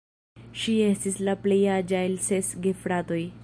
Ŝi 0.61 0.73
estis 0.85 1.19
la 1.27 1.35
plej 1.45 1.59
aĝa 1.75 2.03
el 2.09 2.19
ses 2.29 2.51
gefratoj. 2.67 3.25